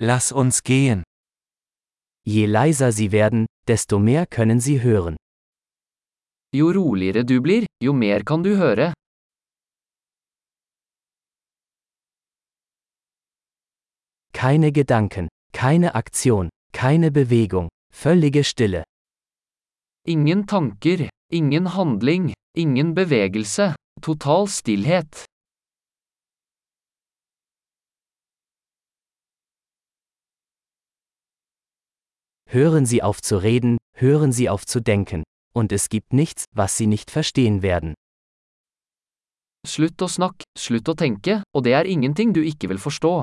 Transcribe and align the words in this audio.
Lass 0.00 0.30
uns 0.30 0.62
gehen. 0.62 1.02
Je 2.24 2.46
leiser 2.46 2.92
Sie 2.92 3.10
werden, 3.10 3.46
desto 3.66 3.98
mehr 3.98 4.26
können 4.26 4.60
Sie 4.60 4.80
hören. 4.80 5.16
Jo 6.54 6.70
roligere 6.70 7.24
du 7.24 7.40
blir, 7.42 7.66
jo 7.82 7.92
mer 7.92 8.22
kan 8.24 8.42
du 8.42 8.56
høre. 8.56 8.94
Keine 14.32 14.72
Gedanken, 14.72 15.28
keine 15.52 15.94
Aktion, 15.94 16.48
keine 16.72 17.10
Bewegung, 17.10 17.68
völlige 17.92 18.44
Stille. 18.44 18.84
Ingen 20.06 20.46
tanker, 20.46 21.10
ingen 21.30 21.74
handling, 21.74 22.34
ingen 22.56 22.94
bevegelse, 22.94 23.74
total 24.00 24.46
stillhet. 24.46 25.27
Hören 32.50 32.86
Sie 32.86 33.02
auf 33.02 33.20
zu 33.20 33.36
reden, 33.36 33.76
hören 33.94 34.32
Sie 34.32 34.48
auf 34.48 34.64
zu 34.64 34.80
denken. 34.80 35.22
Und 35.54 35.70
es 35.70 35.90
gibt 35.90 36.14
nichts, 36.14 36.46
was 36.52 36.78
Sie 36.78 36.86
nicht 36.86 37.10
verstehen 37.10 37.60
werden. 37.60 37.92
Slutt 39.66 40.00
å 40.00 40.08
snakke, 40.08 40.46
slutt 40.56 40.88
å 40.88 40.94
tenke, 40.96 41.42
og 41.52 41.64
det 41.66 41.74
er 41.76 41.84
ingenting 41.84 42.32
du 42.32 42.40
ikke 42.40 42.70
vil 42.70 42.80
forstå. 42.80 43.20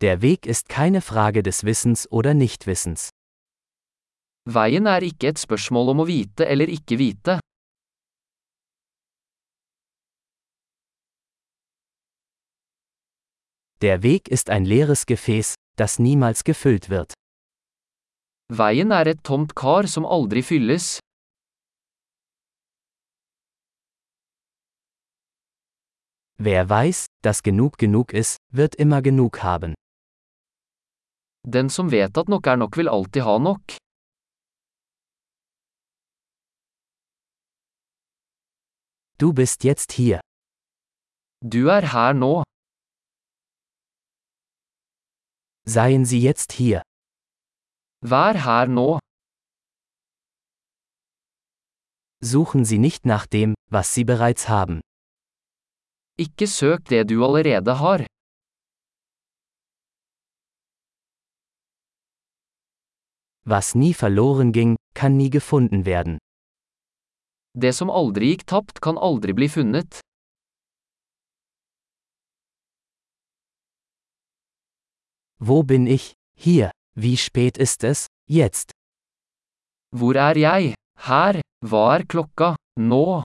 Der 0.00 0.22
Weg 0.22 0.46
ist 0.46 0.70
keine 0.70 1.02
Frage 1.02 1.42
des 1.42 1.64
Wissens 1.64 2.10
oder 2.10 2.32
Nichtwissens. 2.32 3.10
Veien 4.48 4.86
er 4.86 5.04
ikke 5.04 5.28
et 5.34 5.38
spørsmål 5.38 5.92
om 5.92 6.00
å 6.02 6.08
vite 6.08 6.48
eller 6.48 6.72
ikke 6.72 6.96
vite. 6.96 7.42
Der 13.82 14.04
Weg 14.04 14.28
ist 14.28 14.48
ein 14.48 14.64
leeres 14.64 15.06
Gefäß, 15.06 15.56
das 15.76 15.98
niemals 15.98 16.44
gefüllt 16.44 16.88
wird. 16.88 17.14
Veien 18.48 18.92
er 18.92 19.08
et 19.08 19.24
tomt 19.24 19.56
kar 19.56 19.88
som 19.88 20.06
aldri 20.06 20.42
fylles. 20.42 21.00
Wer 26.38 26.68
weiß, 26.68 27.06
dass 27.24 27.42
genug 27.42 27.76
genug 27.76 28.12
ist, 28.12 28.36
wird 28.52 28.76
immer 28.76 29.02
genug 29.02 29.42
haben. 29.42 29.74
Den 31.44 31.68
som 31.68 31.90
vet 31.90 32.16
at 32.16 32.28
nok 32.28 32.46
er 32.46 32.56
nok 32.56 32.76
vil 32.76 32.88
alltid 32.88 33.24
ha 33.24 33.38
nok. 33.38 33.62
Du 39.18 39.32
bist 39.32 39.64
jetzt 39.64 39.90
hier. 39.90 40.20
Du 41.40 41.66
er 41.66 41.92
her 41.92 42.14
nå. 42.14 42.44
Seien 45.64 46.04
Sie 46.04 46.20
jetzt 46.20 46.52
hier. 46.52 46.82
Vær 48.00 48.34
her 48.44 48.66
nå. 48.66 48.98
Suchen 52.20 52.64
Sie 52.64 52.78
nicht 52.78 53.04
nach 53.06 53.26
dem, 53.26 53.54
was 53.70 53.94
Sie 53.94 54.04
bereits 54.04 54.48
haben. 54.48 54.80
Ikke 56.18 56.46
søk 56.46 56.88
det 56.90 57.08
du 57.10 57.24
allerede 57.24 57.78
har. 57.78 58.06
Was 63.44 63.74
nie 63.74 63.94
verloren 63.94 64.52
ging, 64.52 64.76
kann 64.94 65.16
nie 65.16 65.30
gefunden 65.30 65.84
werden. 65.84 66.18
Det 67.54 67.74
som 67.74 67.90
aldri 67.90 68.32
gikk 68.32 68.46
tapt, 68.46 68.80
kan 68.80 68.98
aldri 68.98 69.32
bli 69.32 69.48
funnet. 69.48 70.00
Wo 75.44 75.64
bin 75.64 75.88
ich? 75.88 76.14
Hier. 76.38 76.70
Wie 76.94 77.16
spät 77.16 77.58
ist 77.58 77.82
es? 77.82 78.06
Jetzt. 78.30 78.70
Hvor 79.90 80.14
er 80.14 80.36
jeg? 80.36 80.74
Her. 80.96 81.40
Hva 81.66 81.96
er 81.96 82.04
klokka? 82.06 82.54
Nå. 82.78 83.24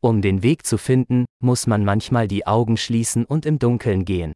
Um 0.00 0.22
den 0.22 0.42
Weg 0.42 0.64
zu 0.64 0.78
finden, 0.78 1.26
muss 1.42 1.66
man 1.66 1.84
manchmal 1.84 2.26
die 2.26 2.46
Augen 2.46 2.78
schließen 2.78 3.26
und 3.26 3.44
im 3.44 3.58
Dunkeln 3.58 4.06
gehen. 4.06 4.32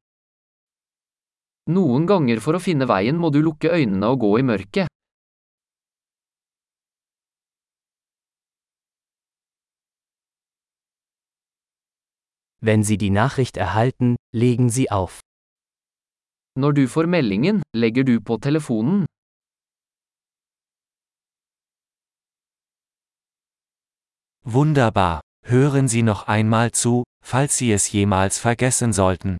Noen 1.70 2.06
ganger 2.06 2.44
for 2.44 2.60
å 2.60 2.60
finne 2.60 2.84
veien 2.84 3.16
må 3.16 3.32
du 3.32 3.40
lukke 3.40 3.72
øynene 3.72 4.12
og 4.12 4.20
gå 4.26 4.36
i 4.42 4.48
mørket. 4.52 4.89
Wenn 12.62 12.84
Sie 12.84 12.98
die 12.98 13.10
Nachricht 13.10 13.56
erhalten, 13.56 14.16
legen 14.34 14.68
Sie 14.68 14.90
auf. 14.90 15.20
Når 16.58 16.74
du 16.74 16.88
får 16.88 17.06
meldingen, 17.06 17.62
legger 17.74 18.04
du 18.04 18.20
på 18.20 18.36
telefonen. 18.36 19.06
Wunderbar. 24.44 25.20
Hören 25.42 25.88
Sie 25.88 26.02
noch 26.02 26.28
einmal 26.28 26.72
zu, 26.72 27.04
falls 27.24 27.56
Sie 27.56 27.72
es 27.72 27.90
jemals 27.92 28.38
vergessen 28.38 28.92
sollten. 28.92 29.38